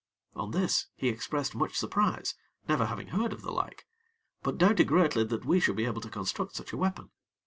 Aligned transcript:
On 0.33 0.49
this, 0.49 0.87
he 0.95 1.09
expressed 1.09 1.53
much 1.53 1.75
surprise, 1.77 2.33
never 2.67 2.87
having 2.87 3.09
heard 3.09 3.31
of 3.31 3.43
the 3.43 3.51
like; 3.51 3.85
but 4.41 4.57
doubted 4.57 4.87
greatly 4.87 5.23
that 5.25 5.45
we 5.45 5.59
should 5.59 5.75
be 5.75 5.85
able 5.85 6.01
to 6.01 6.09
construct 6.09 6.55
such 6.55 6.73
a 6.73 6.77
weapon. 6.77 7.11